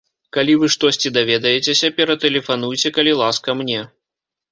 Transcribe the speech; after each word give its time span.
Калі 0.35 0.53
вы 0.61 0.69
штосьці 0.75 1.11
даведаецеся, 1.17 1.91
ператэлефануйце, 1.97 2.93
калі 2.97 3.13
ласка, 3.21 3.57
мне. 3.61 3.85